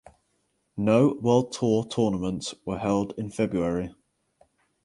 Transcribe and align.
No 0.77 1.13
World 1.21 1.51
Tour 1.51 1.85
tournaments 1.87 2.55
were 2.65 2.79
held 2.79 3.13
in 3.19 3.29
February. 3.29 3.93